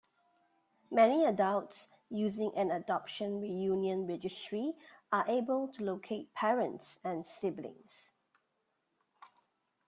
Many 0.89 1.25
adults 1.25 1.87
using 2.09 2.57
an 2.57 2.71
adoption 2.71 3.39
reunion 3.39 4.07
registry 4.07 4.73
are 5.11 5.29
able 5.29 5.67
to 5.73 5.83
locate 5.83 6.33
parents 6.33 6.97
and 7.03 7.23
siblings. 7.23 8.09